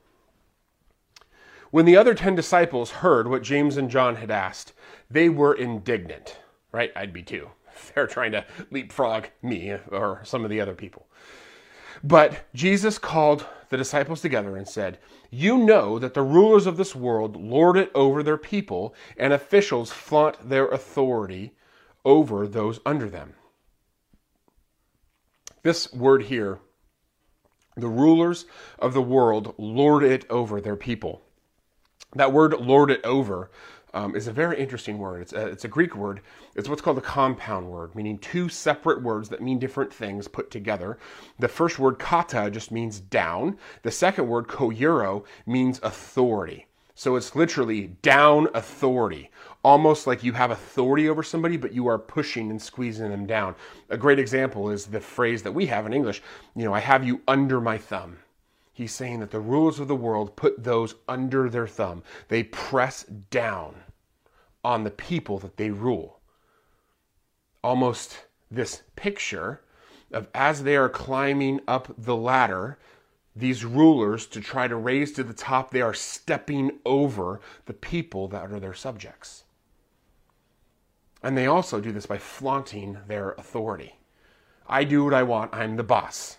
When 1.71 1.85
the 1.85 1.97
other 1.97 2.13
10 2.13 2.35
disciples 2.35 2.91
heard 2.91 3.27
what 3.27 3.43
James 3.43 3.77
and 3.77 3.89
John 3.89 4.17
had 4.17 4.29
asked, 4.29 4.73
they 5.09 5.29
were 5.29 5.53
indignant, 5.53 6.37
right? 6.71 6.91
I'd 6.95 7.13
be 7.13 7.23
too. 7.23 7.49
They're 7.95 8.07
trying 8.07 8.33
to 8.33 8.45
leapfrog 8.69 9.27
me 9.41 9.71
or 9.89 10.21
some 10.23 10.43
of 10.43 10.49
the 10.49 10.59
other 10.59 10.73
people. 10.73 11.07
But 12.03 12.45
Jesus 12.53 12.97
called 12.97 13.45
the 13.69 13.77
disciples 13.77 14.21
together 14.21 14.57
and 14.57 14.67
said, 14.67 14.97
You 15.29 15.57
know 15.57 15.99
that 15.99 16.13
the 16.13 16.23
rulers 16.23 16.65
of 16.65 16.77
this 16.77 16.95
world 16.95 17.35
lord 17.35 17.77
it 17.77 17.91
over 17.93 18.23
their 18.23 18.37
people, 18.37 18.95
and 19.17 19.33
officials 19.33 19.91
flaunt 19.91 20.49
their 20.49 20.67
authority 20.67 21.53
over 22.03 22.47
those 22.47 22.79
under 22.85 23.09
them. 23.09 23.33
This 25.63 25.93
word 25.93 26.23
here, 26.23 26.59
the 27.77 27.87
rulers 27.87 28.45
of 28.79 28.93
the 28.93 29.01
world 29.01 29.53
lord 29.57 30.03
it 30.03 30.25
over 30.29 30.59
their 30.59 30.75
people. 30.75 31.21
That 32.15 32.33
word 32.33 32.59
lord 32.59 32.91
it 32.91 33.05
over 33.05 33.51
um, 33.93 34.15
is 34.15 34.27
a 34.27 34.31
very 34.31 34.59
interesting 34.59 34.97
word. 34.97 35.21
It's 35.21 35.33
a, 35.33 35.47
it's 35.47 35.65
a 35.65 35.69
Greek 35.69 35.95
word. 35.95 36.21
It's 36.55 36.69
what's 36.69 36.81
called 36.81 36.97
a 36.97 37.01
compound 37.01 37.69
word, 37.69 37.95
meaning 37.95 38.17
two 38.17 38.49
separate 38.49 39.01
words 39.01 39.29
that 39.29 39.41
mean 39.41 39.59
different 39.59 39.93
things 39.93 40.27
put 40.27 40.51
together. 40.51 40.97
The 41.39 41.47
first 41.47 41.79
word 41.79 41.99
kata 41.99 42.49
just 42.51 42.71
means 42.71 42.99
down. 42.99 43.57
The 43.83 43.91
second 43.91 44.27
word 44.27 44.47
koeuro 44.47 45.25
means 45.45 45.79
authority. 45.83 46.67
So 46.93 47.15
it's 47.15 47.35
literally 47.35 47.87
down 48.03 48.47
authority, 48.53 49.31
almost 49.63 50.05
like 50.05 50.23
you 50.23 50.33
have 50.33 50.51
authority 50.51 51.09
over 51.09 51.23
somebody, 51.23 51.57
but 51.57 51.73
you 51.73 51.87
are 51.87 51.97
pushing 51.97 52.51
and 52.51 52.61
squeezing 52.61 53.09
them 53.09 53.25
down. 53.25 53.55
A 53.89 53.97
great 53.97 54.19
example 54.19 54.69
is 54.69 54.85
the 54.85 54.99
phrase 54.99 55.41
that 55.41 55.53
we 55.53 55.65
have 55.65 55.85
in 55.87 55.93
English, 55.93 56.21
you 56.55 56.63
know, 56.63 56.73
I 56.73 56.79
have 56.79 57.03
you 57.03 57.21
under 57.27 57.59
my 57.59 57.77
thumb. 57.77 58.17
He's 58.81 58.95
saying 58.95 59.19
that 59.19 59.29
the 59.29 59.39
rulers 59.39 59.79
of 59.79 59.87
the 59.87 59.95
world 59.95 60.35
put 60.35 60.63
those 60.63 60.95
under 61.07 61.51
their 61.51 61.67
thumb. 61.67 62.01
They 62.29 62.41
press 62.41 63.03
down 63.03 63.75
on 64.63 64.83
the 64.83 64.89
people 64.89 65.37
that 65.37 65.57
they 65.57 65.69
rule. 65.69 66.19
Almost 67.63 68.25
this 68.49 68.81
picture 68.95 69.61
of 70.11 70.29
as 70.33 70.63
they 70.63 70.75
are 70.75 70.89
climbing 70.89 71.61
up 71.67 71.93
the 71.95 72.15
ladder, 72.15 72.79
these 73.35 73.63
rulers 73.63 74.25
to 74.25 74.41
try 74.41 74.67
to 74.67 74.75
raise 74.75 75.11
to 75.11 75.23
the 75.23 75.31
top, 75.31 75.69
they 75.69 75.81
are 75.81 75.93
stepping 75.93 76.79
over 76.83 77.39
the 77.67 77.73
people 77.73 78.27
that 78.29 78.51
are 78.51 78.59
their 78.59 78.73
subjects. 78.73 79.43
And 81.21 81.37
they 81.37 81.45
also 81.45 81.79
do 81.79 81.91
this 81.91 82.07
by 82.07 82.17
flaunting 82.17 82.97
their 83.07 83.33
authority. 83.33 83.99
I 84.67 84.85
do 84.85 85.03
what 85.03 85.13
I 85.13 85.21
want, 85.21 85.53
I'm 85.53 85.75
the 85.75 85.83
boss. 85.83 86.37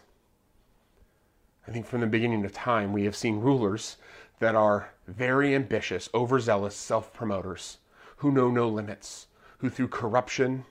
I 1.66 1.71
think 1.71 1.87
from 1.87 2.00
the 2.00 2.07
beginning 2.07 2.45
of 2.45 2.52
time, 2.52 2.92
we 2.92 3.04
have 3.04 3.16
seen 3.16 3.38
rulers 3.38 3.97
that 4.40 4.54
are 4.54 4.92
very 5.07 5.54
ambitious, 5.54 6.09
overzealous 6.14 6.75
self 6.75 7.12
promoters 7.12 7.78
who 8.16 8.33
know 8.33 8.50
no 8.50 8.69
limits, 8.69 9.26
who 9.59 9.71
through 9.71 9.88
corruption, 9.88 10.64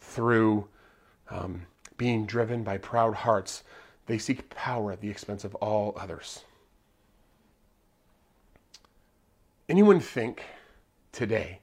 through 0.00 0.68
um, 1.30 1.66
being 1.96 2.26
driven 2.26 2.62
by 2.62 2.78
proud 2.78 3.14
hearts, 3.14 3.62
they 4.06 4.18
seek 4.18 4.48
power 4.50 4.92
at 4.92 5.00
the 5.00 5.10
expense 5.10 5.44
of 5.44 5.54
all 5.56 5.94
others. 5.98 6.44
Anyone 9.68 10.00
think 10.00 10.44
today 11.12 11.60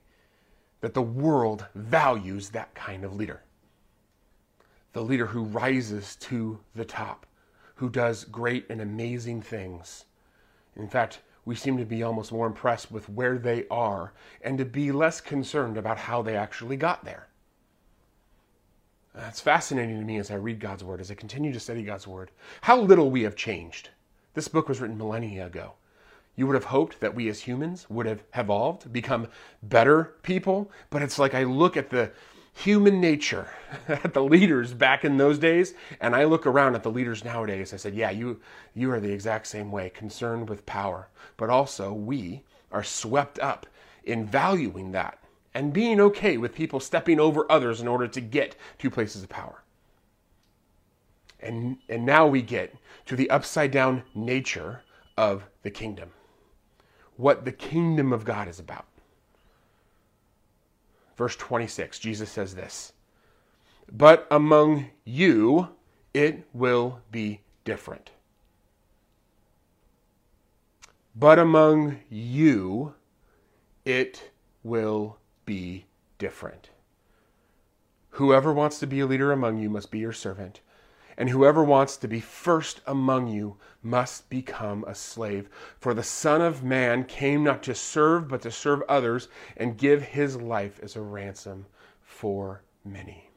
that 0.82 0.94
the 0.94 1.02
world 1.02 1.66
values 1.74 2.50
that 2.50 2.74
kind 2.76 3.06
of 3.06 3.16
leader? 3.16 3.42
The 4.92 5.02
leader 5.02 5.28
who 5.28 5.44
rises 5.44 6.16
to 6.18 6.60
the 6.76 6.86
top, 6.86 7.26
who 7.84 7.90
does 7.90 8.24
great 8.24 8.66
and 8.70 8.80
amazing 8.80 9.42
things. 9.42 10.06
In 10.78 10.88
fact, 10.88 11.20
we 11.44 11.54
seem 11.54 11.76
to 11.76 11.84
be 11.84 12.02
almost 12.02 12.32
more 12.32 12.48
impressed 12.48 12.90
with 12.90 13.10
where 13.10 13.38
they 13.38 13.66
are 13.70 14.14
and 14.42 14.58
to 14.58 14.64
be 14.64 14.94
less 14.94 15.20
concerned 15.20 15.76
about 15.76 15.98
how 15.98 16.22
they 16.22 16.38
actually 16.38 16.78
got 16.78 17.04
there. 17.04 17.28
That's 19.14 19.42
fascinating 19.42 20.00
to 20.00 20.06
me 20.06 20.18
as 20.18 20.32
I 20.32 20.36
read 20.36 20.62
God's 20.62 20.82
Word, 20.82 21.02
as 21.02 21.12
I 21.12 21.16
continue 21.16 21.52
to 21.52 21.60
study 21.60 21.84
God's 21.84 22.08
Word. 22.08 22.32
How 22.62 22.80
little 22.80 23.12
we 23.12 23.24
have 23.24 23.36
changed. 23.36 23.90
This 24.34 24.48
book 24.48 24.70
was 24.70 24.80
written 24.80 24.98
millennia 24.98 25.48
ago. 25.48 25.74
You 26.38 26.48
would 26.48 26.56
have 26.56 26.64
hoped 26.64 27.02
that 27.02 27.14
we 27.14 27.28
as 27.28 27.42
humans 27.42 27.90
would 27.90 28.06
have 28.06 28.24
evolved, 28.34 28.94
become 28.94 29.28
better 29.62 30.16
people, 30.24 30.72
but 30.90 31.02
it's 31.02 31.20
like 31.20 31.34
I 31.34 31.44
look 31.44 31.76
at 31.76 31.90
the 31.90 32.14
human 32.54 33.02
nature, 33.02 33.50
at 33.88 34.14
the 34.14 34.24
leaders 34.24 34.74
back 34.74 35.04
in 35.04 35.18
those 35.18 35.40
days, 35.40 35.74
and 36.00 36.16
I 36.16 36.24
look 36.26 36.46
around 36.46 36.76
at 36.76 36.84
the 36.84 36.92
leaders 36.92 37.24
nowadays. 37.24 37.74
I 37.74 37.78
said, 37.78 37.96
Yeah, 37.96 38.12
you, 38.12 38.40
you 38.74 38.92
are 38.92 39.00
the 39.00 39.12
exact 39.12 39.48
same 39.48 39.72
way, 39.72 39.90
concerned 39.90 40.50
with 40.50 40.66
power. 40.66 41.08
But 41.38 41.50
also, 41.50 41.92
we 41.92 42.44
are 42.72 42.84
swept 42.84 43.40
up 43.40 43.66
in 44.04 44.26
valuing 44.26 44.92
that 44.92 45.20
and 45.54 45.74
being 45.74 46.00
okay 46.00 46.38
with 46.38 46.56
people 46.56 46.80
stepping 46.80 47.20
over 47.20 47.52
others 47.52 47.80
in 47.80 47.88
order 47.88 48.08
to 48.08 48.22
get 48.22 48.56
to 48.80 48.90
places 48.90 49.24
of 49.24 49.30
power. 49.30 49.64
And, 51.40 51.78
and 51.90 52.06
now 52.06 52.26
we 52.26 52.42
get 52.42 52.76
to 53.06 53.16
the 53.16 53.30
upside 53.30 53.72
down 53.72 54.04
nature 54.16 54.82
of 55.18 55.44
the 55.62 55.70
kingdom, 55.70 56.12
what 57.18 57.46
the 57.46 57.52
kingdom 57.52 58.14
of 58.14 58.26
God 58.26 58.48
is 58.48 58.60
about. 58.60 58.86
Verse 61.16 61.36
26, 61.36 62.00
Jesus 62.00 62.30
says 62.30 62.56
this 62.56 62.94
But 63.92 64.28
among 64.32 64.88
you 65.06 65.70
it 66.14 66.48
will 66.54 67.00
be 67.12 67.42
different. 67.66 68.12
But 71.16 71.40
among 71.40 72.00
you 72.10 72.96
it 73.86 74.32
will 74.64 75.18
be 75.46 75.86
different. 76.18 76.70
Whoever 78.12 78.54
wants 78.54 78.80
to 78.80 78.88
be 78.88 79.00
a 79.00 79.06
leader 79.06 79.32
among 79.32 79.58
you 79.58 79.70
must 79.70 79.92
be 79.92 80.00
your 80.00 80.14
servant, 80.14 80.62
and 81.18 81.30
whoever 81.30 81.64
wants 81.64 81.98
to 81.98 82.08
be 82.08 82.20
first 82.20 82.82
among 82.88 83.28
you 83.28 83.58
must 83.82 84.30
become 84.30 84.84
a 84.86 84.96
slave. 84.96 85.50
For 85.80 85.94
the 85.94 86.04
Son 86.04 86.42
of 86.42 86.64
Man 86.64 87.04
came 87.04 87.44
not 87.44 87.64
to 87.64 87.76
serve, 87.76 88.28
but 88.28 88.42
to 88.42 88.52
serve 88.52 88.82
others 88.88 89.28
and 89.58 89.78
give 89.78 90.02
his 90.02 90.38
life 90.38 90.80
as 90.82 90.96
a 90.96 91.02
ransom 91.02 91.66
for 92.02 92.64
many. 92.86 93.30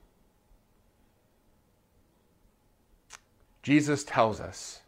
Jesus 3.63 4.05
tells 4.05 4.41
us 4.41 4.83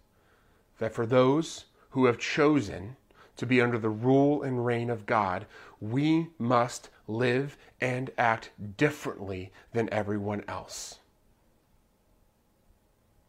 that 0.78 0.95
for 0.95 1.04
those 1.04 1.64
who 1.90 2.07
have 2.07 2.18
chosen 2.18 2.97
to 3.37 3.47
be 3.47 3.61
under 3.61 3.78
the 3.78 3.88
rule 3.88 4.42
and 4.42 4.64
reign 4.64 4.90
of 4.90 5.07
God, 5.07 5.47
we 5.80 6.28
must 6.38 6.88
live 7.09 7.57
and 7.80 8.11
act 8.18 8.50
differently 8.76 9.52
than 9.73 9.92
everyone 9.92 10.45
else. 10.47 10.99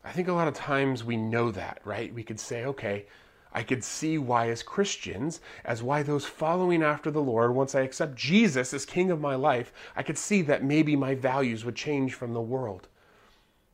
I 0.04 0.12
think 0.12 0.28
a 0.28 0.34
lot 0.34 0.48
of 0.48 0.54
times 0.54 1.04
we 1.04 1.18
know 1.18 1.52
that, 1.52 1.82
right? 1.84 2.14
We 2.14 2.24
could 2.24 2.40
say, 2.40 2.66
okay, 2.66 3.06
I 3.52 3.64
could 3.64 3.84
see 3.84 4.18
why, 4.18 4.50
as 4.50 4.64
Christians, 4.64 5.42
as 5.66 5.82
why 5.82 6.04
those 6.04 6.26
following 6.26 6.84
after 6.84 7.10
the 7.10 7.22
Lord, 7.22 7.56
once 7.56 7.74
I 7.74 7.82
accept 7.82 8.16
Jesus 8.16 8.74
as 8.74 8.86
King 8.86 9.12
of 9.12 9.20
my 9.20 9.36
life, 9.36 9.74
I 9.96 10.04
could 10.04 10.18
see 10.18 10.42
that 10.44 10.64
maybe 10.64 10.96
my 10.96 11.16
values 11.16 11.66
would 11.66 11.76
change 11.76 12.14
from 12.14 12.34
the 12.34 12.42
world. 12.42 12.88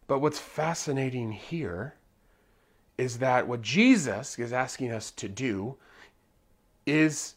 But 0.07 0.19
what's 0.19 0.39
fascinating 0.39 1.31
here 1.31 1.95
is 2.97 3.17
that 3.19 3.47
what 3.47 3.61
Jesus 3.61 4.39
is 4.39 4.53
asking 4.53 4.91
us 4.91 5.11
to 5.11 5.27
do 5.27 5.75
is 6.85 7.35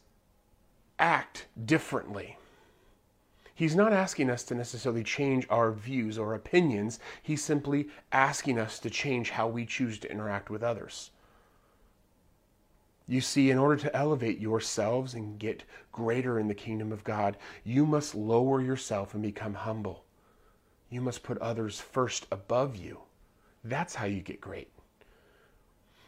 act 0.98 1.46
differently. 1.64 2.38
He's 3.58 3.74
not 3.74 3.92
asking 3.92 4.30
us 4.30 4.44
to 4.44 4.54
necessarily 4.54 5.02
change 5.02 5.44
our 5.50 5.72
views 5.72 6.16
or 6.16 6.32
opinions. 6.32 7.00
He's 7.20 7.42
simply 7.42 7.88
asking 8.12 8.56
us 8.56 8.78
to 8.78 8.88
change 8.88 9.30
how 9.30 9.48
we 9.48 9.66
choose 9.66 9.98
to 9.98 10.10
interact 10.12 10.48
with 10.48 10.62
others. 10.62 11.10
You 13.08 13.20
see, 13.20 13.50
in 13.50 13.58
order 13.58 13.74
to 13.74 13.96
elevate 13.96 14.38
yourselves 14.38 15.12
and 15.12 15.40
get 15.40 15.64
greater 15.90 16.38
in 16.38 16.46
the 16.46 16.54
kingdom 16.54 16.92
of 16.92 17.02
God, 17.02 17.36
you 17.64 17.84
must 17.84 18.14
lower 18.14 18.62
yourself 18.62 19.12
and 19.12 19.24
become 19.24 19.54
humble. 19.54 20.04
You 20.88 21.00
must 21.00 21.24
put 21.24 21.38
others 21.38 21.80
first 21.80 22.28
above 22.30 22.76
you. 22.76 23.00
That's 23.64 23.96
how 23.96 24.06
you 24.06 24.20
get 24.20 24.40
great. 24.40 24.70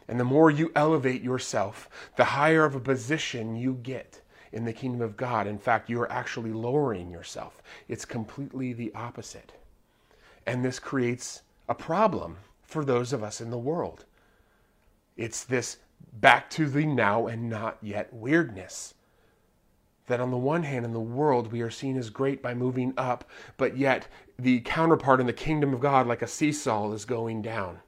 And 0.07 0.17
the 0.17 0.23
more 0.23 0.49
you 0.49 0.71
elevate 0.73 1.21
yourself, 1.21 1.89
the 2.15 2.23
higher 2.23 2.63
of 2.63 2.75
a 2.75 2.79
position 2.79 3.57
you 3.57 3.73
get 3.73 4.21
in 4.51 4.65
the 4.65 4.73
kingdom 4.73 5.01
of 5.01 5.17
God. 5.17 5.47
In 5.47 5.57
fact, 5.57 5.89
you 5.89 6.01
are 6.01 6.11
actually 6.11 6.51
lowering 6.51 7.11
yourself. 7.11 7.61
It's 7.87 8.05
completely 8.05 8.73
the 8.73 8.91
opposite. 8.93 9.53
And 10.45 10.63
this 10.63 10.79
creates 10.79 11.43
a 11.69 11.75
problem 11.75 12.37
for 12.63 12.83
those 12.83 13.13
of 13.13 13.23
us 13.23 13.41
in 13.41 13.49
the 13.49 13.57
world. 13.57 14.05
It's 15.15 15.43
this 15.43 15.77
back 16.13 16.49
to 16.51 16.67
the 16.67 16.85
now 16.85 17.27
and 17.27 17.49
not 17.49 17.77
yet 17.81 18.13
weirdness. 18.13 18.93
That 20.07 20.19
on 20.19 20.31
the 20.31 20.37
one 20.37 20.63
hand, 20.63 20.83
in 20.83 20.93
the 20.93 20.99
world, 20.99 21.51
we 21.51 21.61
are 21.61 21.69
seen 21.69 21.97
as 21.97 22.09
great 22.09 22.41
by 22.41 22.53
moving 22.53 22.93
up, 22.97 23.29
but 23.55 23.77
yet 23.77 24.07
the 24.37 24.59
counterpart 24.61 25.19
in 25.19 25.27
the 25.27 25.33
kingdom 25.33 25.73
of 25.73 25.79
God, 25.79 26.07
like 26.07 26.21
a 26.21 26.27
seesaw, 26.27 26.91
is 26.91 27.05
going 27.05 27.41
down. 27.41 27.79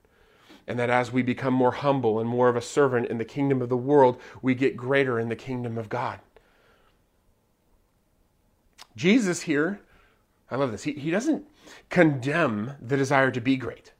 And 0.68 0.80
that 0.80 0.90
as 0.90 1.12
we 1.12 1.24
become 1.24 1.54
more 1.54 1.72
humble 1.72 2.20
and 2.20 2.30
more 2.30 2.48
of 2.48 2.56
a 2.56 2.62
servant 2.62 3.08
in 3.08 3.18
the 3.18 3.26
kingdom 3.26 3.62
of 3.62 3.68
the 3.68 3.76
world, 3.76 4.22
we 4.42 4.56
get 4.56 4.78
greater 4.78 5.20
in 5.20 5.28
the 5.28 5.36
kingdom 5.36 5.78
of 5.78 5.90
God. 5.90 6.20
Jesus 8.96 9.42
here, 9.42 9.80
I 10.52 10.56
love 10.56 10.72
this, 10.72 10.84
he, 10.84 10.94
he 10.94 11.12
doesn't 11.12 11.46
condemn 11.90 12.74
the 12.82 12.98
desire 12.98 13.32
to 13.32 13.42
be 13.42 13.56
great, 13.56 13.94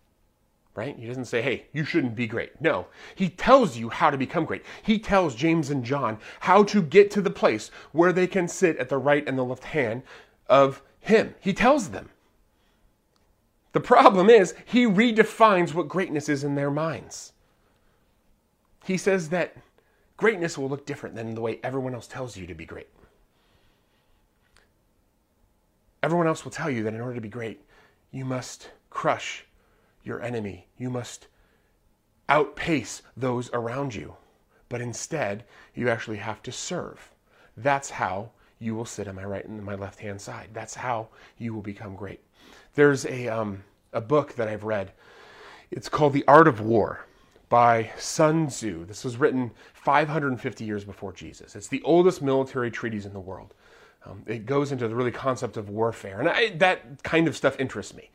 right? 0.76 0.98
He 0.98 1.08
doesn't 1.08 1.26
say, 1.26 1.42
hey, 1.42 1.68
you 1.74 1.84
shouldn't 1.84 2.16
be 2.16 2.28
great. 2.28 2.60
No, 2.62 2.88
he 3.16 3.30
tells 3.30 3.78
you 3.78 3.90
how 3.90 4.10
to 4.10 4.18
become 4.18 4.46
great. 4.46 4.64
He 4.84 5.00
tells 5.00 5.36
James 5.36 5.70
and 5.70 5.84
John 5.84 6.20
how 6.42 6.64
to 6.66 6.82
get 6.82 7.10
to 7.12 7.22
the 7.22 7.30
place 7.30 7.72
where 7.92 8.14
they 8.14 8.28
can 8.28 8.48
sit 8.48 8.78
at 8.78 8.90
the 8.90 8.98
right 8.98 9.28
and 9.28 9.38
the 9.38 9.44
left 9.44 9.64
hand 9.64 10.04
of 10.48 10.82
him. 11.00 11.36
He 11.40 11.54
tells 11.54 11.90
them. 11.90 12.10
The 13.72 13.80
problem 13.80 14.30
is, 14.30 14.54
he 14.66 14.86
redefines 14.86 15.74
what 15.74 15.88
greatness 15.88 16.30
is 16.30 16.44
in 16.44 16.54
their 16.54 16.70
minds. 16.70 17.34
He 18.86 18.98
says 18.98 19.30
that 19.30 19.56
greatness 20.18 20.58
will 20.58 20.70
look 20.70 20.86
different 20.86 21.16
than 21.16 21.34
the 21.34 21.42
way 21.42 21.60
everyone 21.64 21.96
else 21.96 22.06
tells 22.06 22.38
you 22.38 22.46
to 22.46 22.54
be 22.54 22.66
great. 22.66 22.88
Everyone 26.04 26.28
else 26.28 26.44
will 26.44 26.52
tell 26.52 26.70
you 26.70 26.84
that 26.84 26.94
in 26.94 27.02
order 27.02 27.16
to 27.16 27.22
be 27.22 27.30
great, 27.30 27.62
you 28.12 28.26
must 28.26 28.70
crush 28.92 29.46
your 30.04 30.22
enemy. 30.22 30.68
You 30.78 30.92
must 30.92 31.28
outpace 32.30 33.02
those 33.18 33.50
around 33.54 33.96
you. 33.96 34.16
but 34.70 34.82
instead 34.82 35.46
you 35.76 35.90
actually 35.90 36.18
have 36.18 36.42
to 36.44 36.52
serve. 36.52 37.12
That's 37.58 37.92
how 37.92 38.32
you 38.60 38.76
will 38.76 38.86
sit 38.86 39.08
on 39.08 39.16
my 39.16 39.24
right 39.26 39.46
and 39.46 39.64
my 39.64 39.76
left 39.76 40.00
hand 40.00 40.20
side. 40.20 40.50
That's 40.54 40.74
how 40.76 41.10
you 41.38 41.54
will 41.54 41.62
become 41.62 41.96
great. 41.96 42.22
There's 42.76 43.06
a, 43.06 43.28
um, 43.28 43.64
a 43.94 44.02
book 44.02 44.34
that 44.36 44.48
I've 44.48 44.64
read. 44.64 44.92
It's 45.72 45.90
called 45.90 46.14
The 46.14 46.26
Art 46.28 46.48
of 46.48 46.60
War 46.62 47.06
by 47.50 47.92
Sun 48.00 48.48
Tzu. 48.48 48.86
This 48.86 49.04
was 49.04 49.18
written 49.18 49.52
550 49.76 50.66
years 50.66 50.84
before 50.86 51.14
Jesus. 51.14 51.56
It's 51.56 51.68
the 51.68 51.84
oldest 51.84 52.24
military 52.24 52.72
treatise 52.72 53.06
in 53.06 53.14
the 53.14 53.20
world. 53.20 53.54
Um, 54.06 54.24
it 54.26 54.46
goes 54.46 54.72
into 54.72 54.88
the 54.88 54.96
really 54.96 55.12
concept 55.12 55.58
of 55.58 55.70
warfare, 55.70 56.20
and 56.20 56.30
I, 56.30 56.50
that 56.58 57.04
kind 57.04 57.28
of 57.28 57.36
stuff 57.36 57.60
interests 57.60 57.94
me. 57.94 58.10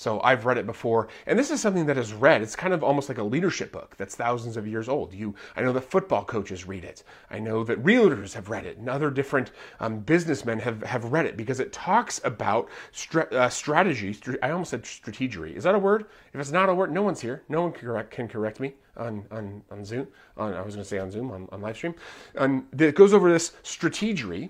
So 0.00 0.18
I've 0.22 0.46
read 0.46 0.56
it 0.56 0.64
before, 0.64 1.08
and 1.26 1.38
this 1.38 1.50
is 1.50 1.60
something 1.60 1.84
that 1.84 1.98
is 1.98 2.14
read. 2.14 2.40
It's 2.40 2.56
kind 2.56 2.72
of 2.72 2.82
almost 2.82 3.10
like 3.10 3.18
a 3.18 3.22
leadership 3.22 3.70
book 3.70 3.96
that's 3.98 4.16
thousands 4.16 4.56
of 4.56 4.66
years 4.66 4.88
old. 4.88 5.12
You, 5.12 5.34
I 5.56 5.60
know 5.60 5.74
that 5.74 5.82
football 5.82 6.24
coaches 6.24 6.66
read 6.66 6.84
it. 6.84 7.02
I 7.30 7.38
know 7.38 7.64
that 7.64 7.84
realtors 7.84 8.32
have 8.32 8.48
read 8.48 8.64
it, 8.64 8.78
and 8.78 8.88
other 8.88 9.10
different 9.10 9.50
um, 9.78 9.98
businessmen 10.00 10.58
have, 10.60 10.82
have 10.84 11.12
read 11.12 11.26
it 11.26 11.36
because 11.36 11.60
it 11.60 11.70
talks 11.70 12.18
about 12.24 12.70
stra- 12.92 13.28
uh, 13.30 13.50
strategy. 13.50 14.16
I 14.42 14.52
almost 14.52 14.70
said 14.70 14.84
strategery. 14.84 15.54
Is 15.54 15.64
that 15.64 15.74
a 15.74 15.78
word? 15.78 16.06
If 16.32 16.40
it's 16.40 16.50
not 16.50 16.70
a 16.70 16.74
word, 16.74 16.90
no 16.90 17.02
one's 17.02 17.20
here. 17.20 17.42
No 17.50 17.60
one 17.60 17.72
can 17.72 17.86
correct, 17.86 18.10
can 18.10 18.26
correct 18.26 18.58
me 18.58 18.72
on, 18.96 19.26
on, 19.30 19.62
on 19.70 19.84
Zoom. 19.84 20.08
On, 20.38 20.54
I 20.54 20.62
was 20.62 20.76
going 20.76 20.82
to 20.82 20.88
say 20.88 20.98
on 20.98 21.10
Zoom, 21.10 21.30
on, 21.30 21.46
on 21.52 21.60
live 21.60 21.76
stream. 21.76 21.94
And 22.36 22.64
it 22.78 22.94
goes 22.94 23.12
over 23.12 23.30
this 23.30 23.52
strategery 23.64 24.48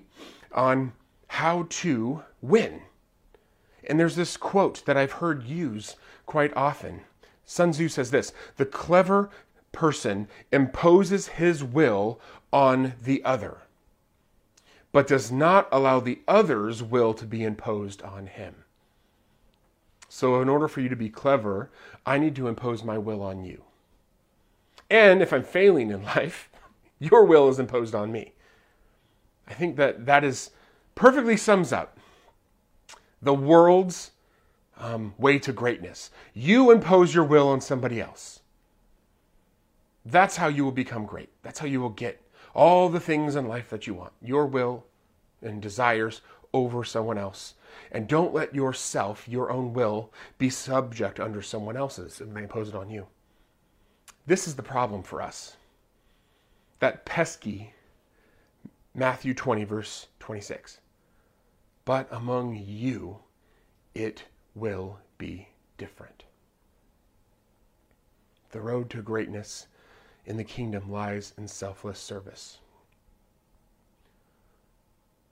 on 0.53 0.93
how 1.27 1.65
to 1.69 2.23
win 2.41 2.81
and 3.87 3.99
there's 3.99 4.15
this 4.15 4.37
quote 4.37 4.85
that 4.85 4.97
I've 4.97 5.13
heard 5.13 5.43
used 5.43 5.95
quite 6.25 6.55
often. 6.55 7.01
Sun 7.45 7.71
Tzu 7.71 7.89
says 7.89 8.11
this 8.11 8.33
The 8.57 8.65
clever 8.65 9.29
person 9.71 10.27
imposes 10.51 11.27
his 11.29 11.63
will 11.63 12.19
on 12.53 12.93
the 13.03 13.23
other, 13.23 13.57
but 14.91 15.07
does 15.07 15.31
not 15.31 15.67
allow 15.71 15.99
the 15.99 16.19
other's 16.27 16.83
will 16.83 17.13
to 17.13 17.25
be 17.25 17.43
imposed 17.43 18.01
on 18.01 18.27
him. 18.27 18.63
So, 20.07 20.41
in 20.41 20.49
order 20.49 20.67
for 20.67 20.81
you 20.81 20.89
to 20.89 20.95
be 20.95 21.09
clever, 21.09 21.69
I 22.05 22.17
need 22.17 22.35
to 22.35 22.47
impose 22.47 22.83
my 22.83 22.97
will 22.97 23.21
on 23.21 23.43
you. 23.43 23.63
And 24.89 25.21
if 25.21 25.31
I'm 25.31 25.43
failing 25.43 25.89
in 25.89 26.03
life, 26.15 26.49
your 26.99 27.25
will 27.25 27.49
is 27.49 27.59
imposed 27.59 27.95
on 27.95 28.11
me. 28.11 28.33
I 29.51 29.53
think 29.53 29.75
that 29.75 30.05
that 30.05 30.23
is 30.23 30.51
perfectly 30.95 31.35
sums 31.35 31.73
up 31.73 31.97
the 33.21 33.33
world's 33.33 34.11
um, 34.77 35.13
way 35.17 35.39
to 35.39 35.51
greatness. 35.51 36.09
You 36.33 36.71
impose 36.71 37.13
your 37.13 37.25
will 37.25 37.49
on 37.49 37.59
somebody 37.59 37.99
else. 37.99 38.39
That's 40.05 40.37
how 40.37 40.47
you 40.47 40.63
will 40.63 40.71
become 40.71 41.05
great. 41.05 41.29
That's 41.43 41.59
how 41.59 41.67
you 41.67 41.81
will 41.81 41.89
get 41.89 42.21
all 42.55 42.87
the 42.87 43.01
things 43.01 43.35
in 43.35 43.49
life 43.49 43.69
that 43.69 43.87
you 43.87 43.93
want 43.93 44.13
your 44.21 44.45
will 44.45 44.85
and 45.41 45.61
desires 45.61 46.21
over 46.53 46.85
someone 46.85 47.17
else. 47.17 47.55
And 47.91 48.07
don't 48.07 48.33
let 48.33 48.55
yourself, 48.55 49.27
your 49.27 49.51
own 49.51 49.73
will, 49.73 50.13
be 50.37 50.49
subject 50.49 51.19
under 51.19 51.41
someone 51.41 51.75
else's 51.75 52.21
and 52.21 52.33
they 52.35 52.43
impose 52.43 52.69
it 52.69 52.75
on 52.75 52.89
you. 52.89 53.05
This 54.25 54.47
is 54.47 54.55
the 54.55 54.63
problem 54.63 55.03
for 55.03 55.21
us. 55.21 55.57
That 56.79 57.03
pesky 57.03 57.73
Matthew 58.93 59.33
20, 59.33 59.63
verse 59.63 60.07
26 60.19 60.79
but 61.85 62.07
among 62.11 62.55
you 62.55 63.19
it 63.93 64.23
will 64.55 64.99
be 65.17 65.47
different. 65.77 66.23
The 68.51 68.61
road 68.61 68.89
to 68.91 69.01
greatness 69.01 69.67
in 70.25 70.37
the 70.37 70.43
kingdom 70.43 70.91
lies 70.91 71.33
in 71.37 71.47
selfless 71.47 71.99
service. 71.99 72.59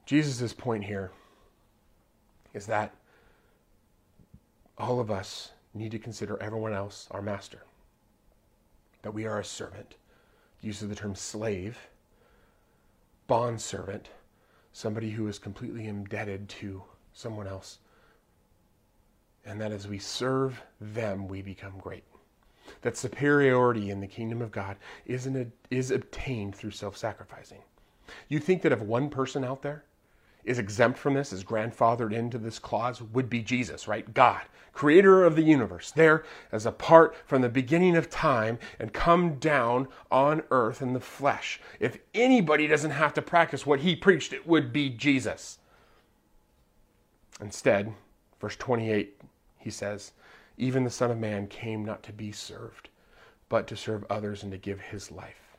Jesus' 0.05 0.53
point 0.53 0.85
here 0.85 1.11
is 2.53 2.65
that 2.65 2.95
all 4.77 4.99
of 4.99 5.11
us 5.11 5.51
need 5.73 5.91
to 5.91 5.99
consider 5.99 6.41
everyone 6.41 6.73
else 6.73 7.07
our 7.11 7.21
master, 7.21 7.61
that 9.03 9.13
we 9.13 9.25
are 9.25 9.39
a 9.39 9.45
servant. 9.45 9.95
Use 10.61 10.81
of 10.81 10.89
the 10.89 10.95
term 10.95 11.15
slave, 11.15 11.77
bond 13.29 13.61
servant, 13.61 14.09
somebody 14.73 15.11
who 15.11 15.27
is 15.27 15.37
completely 15.37 15.87
indebted 15.87 16.49
to 16.49 16.83
someone 17.13 17.47
else. 17.47 17.77
And 19.45 19.61
that 19.61 19.71
as 19.71 19.87
we 19.87 19.99
serve 19.99 20.61
them, 20.81 21.27
we 21.27 21.41
become 21.41 21.77
great. 21.77 22.03
That 22.81 22.97
superiority 22.97 23.91
in 23.91 24.01
the 24.01 24.07
kingdom 24.07 24.41
of 24.41 24.51
God 24.51 24.77
is, 25.05 25.27
an, 25.27 25.51
is 25.69 25.91
obtained 25.91 26.55
through 26.55 26.71
self 26.71 26.97
sacrificing. 26.97 27.61
You 28.27 28.39
think 28.39 28.63
that 28.63 28.71
if 28.71 28.79
one 28.81 29.09
person 29.09 29.43
out 29.43 29.61
there 29.61 29.83
is 30.43 30.59
exempt 30.59 30.97
from 30.97 31.13
this, 31.13 31.33
is 31.33 31.43
grandfathered 31.43 32.13
into 32.13 32.37
this 32.37 32.59
clause, 32.59 33.01
would 33.01 33.29
be 33.29 33.41
Jesus, 33.41 33.87
right? 33.87 34.13
God, 34.13 34.41
creator 34.73 35.25
of 35.25 35.35
the 35.35 35.43
universe, 35.43 35.91
there 35.91 36.23
as 36.51 36.65
a 36.65 36.71
part 36.71 37.15
from 37.25 37.41
the 37.41 37.49
beginning 37.49 37.95
of 37.95 38.09
time 38.09 38.57
and 38.79 38.93
come 38.93 39.35
down 39.35 39.87
on 40.09 40.41
earth 40.51 40.81
in 40.81 40.93
the 40.93 40.99
flesh. 40.99 41.59
If 41.79 41.99
anybody 42.13 42.67
doesn't 42.67 42.91
have 42.91 43.13
to 43.15 43.21
practice 43.21 43.65
what 43.65 43.81
he 43.81 43.95
preached, 43.95 44.33
it 44.33 44.47
would 44.47 44.71
be 44.71 44.89
Jesus. 44.89 45.59
Instead, 47.41 47.93
verse 48.39 48.55
28, 48.55 49.21
he 49.57 49.69
says, 49.69 50.13
Even 50.57 50.83
the 50.83 50.89
Son 50.89 51.11
of 51.11 51.17
Man 51.17 51.47
came 51.47 51.83
not 51.83 52.03
to 52.03 52.13
be 52.13 52.31
served, 52.31 52.89
but 53.49 53.67
to 53.67 53.75
serve 53.75 54.05
others 54.09 54.43
and 54.43 54.51
to 54.51 54.57
give 54.57 54.79
his 54.79 55.11
life. 55.11 55.57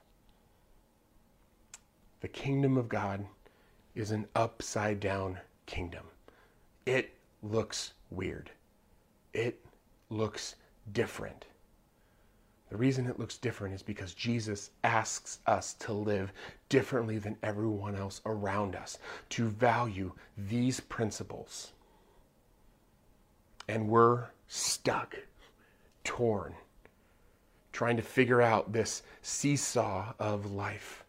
The 2.20 2.28
kingdom 2.28 2.76
of 2.76 2.88
God 2.88 3.26
is 3.94 4.10
an 4.10 4.26
upside 4.34 5.00
down 5.00 5.38
kingdom. 5.66 6.04
It 6.86 7.14
looks 7.42 7.92
weird. 8.10 8.50
It 9.32 9.64
looks 10.08 10.56
different. 10.92 11.46
The 12.70 12.76
reason 12.76 13.06
it 13.06 13.18
looks 13.18 13.36
different 13.36 13.74
is 13.74 13.82
because 13.82 14.14
Jesus 14.14 14.70
asks 14.84 15.40
us 15.46 15.74
to 15.74 15.92
live 15.92 16.32
differently 16.68 17.18
than 17.18 17.36
everyone 17.42 17.96
else 17.96 18.20
around 18.26 18.76
us, 18.76 18.98
to 19.30 19.48
value 19.48 20.12
these 20.38 20.78
principles. 20.78 21.72
And 23.68 23.88
we're 23.88 24.26
stuck, 24.46 25.16
torn, 26.04 26.54
trying 27.72 27.96
to 27.96 28.02
figure 28.02 28.40
out 28.40 28.72
this 28.72 29.02
seesaw 29.22 30.12
of 30.20 30.52
life. 30.52 31.04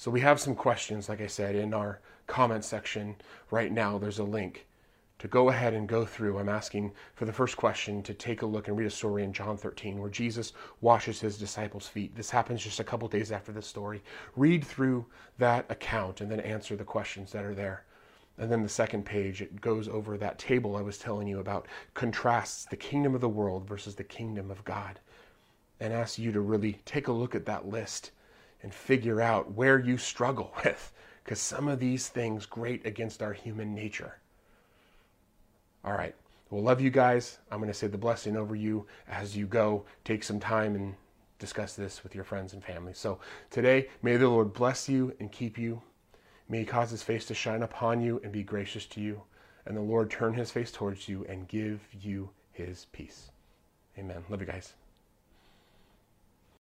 So 0.00 0.10
we 0.10 0.20
have 0.20 0.40
some 0.40 0.54
questions, 0.54 1.10
like 1.10 1.20
I 1.20 1.26
said, 1.26 1.54
in 1.54 1.74
our 1.74 2.00
comment 2.26 2.64
section 2.64 3.16
right 3.50 3.70
now. 3.70 3.98
There's 3.98 4.18
a 4.18 4.24
link 4.24 4.66
to 5.18 5.28
go 5.28 5.50
ahead 5.50 5.74
and 5.74 5.86
go 5.86 6.06
through. 6.06 6.38
I'm 6.38 6.48
asking 6.48 6.92
for 7.14 7.26
the 7.26 7.34
first 7.34 7.58
question 7.58 8.02
to 8.04 8.14
take 8.14 8.40
a 8.40 8.46
look 8.46 8.68
and 8.68 8.78
read 8.78 8.86
a 8.86 8.90
story 8.90 9.24
in 9.24 9.34
John 9.34 9.58
13 9.58 10.00
where 10.00 10.08
Jesus 10.08 10.54
washes 10.80 11.20
his 11.20 11.36
disciples' 11.36 11.86
feet. 11.86 12.16
This 12.16 12.30
happens 12.30 12.64
just 12.64 12.80
a 12.80 12.84
couple 12.84 13.08
days 13.08 13.30
after 13.30 13.52
this 13.52 13.66
story. 13.66 14.02
Read 14.36 14.64
through 14.64 15.04
that 15.36 15.70
account 15.70 16.22
and 16.22 16.30
then 16.30 16.40
answer 16.40 16.76
the 16.76 16.82
questions 16.82 17.30
that 17.32 17.44
are 17.44 17.54
there. 17.54 17.84
And 18.38 18.50
then 18.50 18.62
the 18.62 18.70
second 18.70 19.04
page, 19.04 19.42
it 19.42 19.60
goes 19.60 19.86
over 19.86 20.16
that 20.16 20.38
table 20.38 20.76
I 20.76 20.80
was 20.80 20.96
telling 20.96 21.28
you 21.28 21.40
about, 21.40 21.68
contrasts 21.92 22.64
the 22.64 22.74
kingdom 22.74 23.14
of 23.14 23.20
the 23.20 23.28
world 23.28 23.68
versus 23.68 23.96
the 23.96 24.04
kingdom 24.04 24.50
of 24.50 24.64
God, 24.64 24.98
and 25.78 25.92
asks 25.92 26.18
you 26.18 26.32
to 26.32 26.40
really 26.40 26.80
take 26.86 27.08
a 27.08 27.12
look 27.12 27.34
at 27.34 27.44
that 27.44 27.68
list 27.68 28.12
and 28.62 28.72
figure 28.72 29.20
out 29.20 29.52
where 29.52 29.78
you 29.78 29.96
struggle 29.96 30.52
with, 30.64 30.92
because 31.24 31.40
some 31.40 31.68
of 31.68 31.80
these 31.80 32.08
things 32.08 32.46
grate 32.46 32.86
against 32.86 33.22
our 33.22 33.32
human 33.32 33.74
nature. 33.74 34.16
All 35.84 35.92
right. 35.92 36.14
Well, 36.50 36.62
love 36.62 36.80
you 36.80 36.90
guys. 36.90 37.38
I'm 37.50 37.58
going 37.58 37.70
to 37.70 37.78
say 37.78 37.86
the 37.86 37.96
blessing 37.96 38.36
over 38.36 38.56
you 38.56 38.86
as 39.08 39.36
you 39.36 39.46
go. 39.46 39.84
Take 40.04 40.24
some 40.24 40.40
time 40.40 40.74
and 40.74 40.94
discuss 41.38 41.74
this 41.74 42.02
with 42.02 42.14
your 42.14 42.24
friends 42.24 42.52
and 42.52 42.62
family. 42.62 42.92
So 42.92 43.20
today, 43.50 43.88
may 44.02 44.16
the 44.16 44.28
Lord 44.28 44.52
bless 44.52 44.88
you 44.88 45.14
and 45.20 45.30
keep 45.30 45.56
you. 45.56 45.80
May 46.48 46.60
he 46.60 46.64
cause 46.64 46.90
his 46.90 47.04
face 47.04 47.24
to 47.26 47.34
shine 47.34 47.62
upon 47.62 48.00
you 48.00 48.20
and 48.24 48.32
be 48.32 48.42
gracious 48.42 48.84
to 48.86 49.00
you. 49.00 49.22
And 49.64 49.76
the 49.76 49.80
Lord 49.80 50.10
turn 50.10 50.34
his 50.34 50.50
face 50.50 50.72
towards 50.72 51.08
you 51.08 51.24
and 51.28 51.46
give 51.46 51.80
you 51.92 52.30
his 52.50 52.86
peace. 52.92 53.30
Amen. 53.96 54.24
Love 54.28 54.40
you 54.40 54.46
guys. 54.46 54.79